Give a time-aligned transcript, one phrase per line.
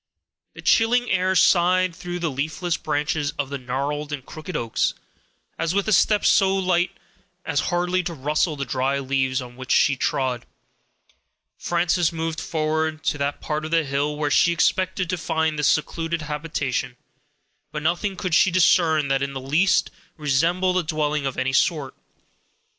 [0.55, 4.95] The chilling air sighed through the leafless branches of the gnarled and crooked oaks,
[5.59, 6.89] as with a step so light
[7.45, 10.47] as hardly to rustle the dry leaves on which she trod,
[11.55, 15.67] Frances moved forward to that part of the hill where she expected to find this
[15.67, 16.97] secluded habitation;
[17.71, 21.93] but nothing could she discern that in the least resembled a dwelling of any sort.